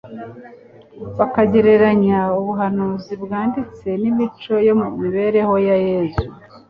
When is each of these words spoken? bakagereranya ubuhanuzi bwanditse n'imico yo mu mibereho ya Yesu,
bakagereranya 1.17 2.19
ubuhanuzi 2.39 3.13
bwanditse 3.23 3.87
n'imico 4.01 4.53
yo 4.67 4.73
mu 4.79 4.87
mibereho 5.01 5.53
ya 5.67 5.77
Yesu, 5.87 6.27